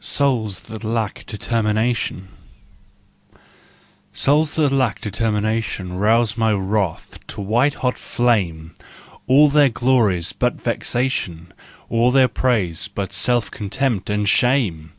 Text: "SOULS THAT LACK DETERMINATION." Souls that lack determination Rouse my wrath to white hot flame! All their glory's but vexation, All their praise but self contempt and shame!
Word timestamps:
"SOULS 0.00 0.60
THAT 0.68 0.84
LACK 0.84 1.24
DETERMINATION." 1.24 2.28
Souls 4.12 4.52
that 4.52 4.70
lack 4.70 5.00
determination 5.00 5.94
Rouse 5.94 6.36
my 6.36 6.52
wrath 6.52 7.18
to 7.28 7.40
white 7.40 7.72
hot 7.72 7.96
flame! 7.96 8.74
All 9.26 9.48
their 9.48 9.70
glory's 9.70 10.34
but 10.34 10.60
vexation, 10.60 11.54
All 11.88 12.10
their 12.10 12.28
praise 12.28 12.88
but 12.94 13.14
self 13.14 13.50
contempt 13.50 14.10
and 14.10 14.28
shame! 14.28 14.92